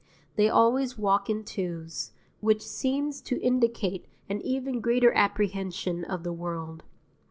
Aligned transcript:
They 0.35 0.49
always 0.49 0.97
walk 0.97 1.29
in 1.29 1.43
twos, 1.43 2.09
which 2.39 2.63
seems 2.65 3.21
to 3.21 3.39
indicate 3.39 4.07
an 4.29 4.41
even 4.41 4.81
greater 4.81 5.13
apprehension 5.13 6.05
of 6.05 6.23
the 6.23 6.33
World. 6.33 6.83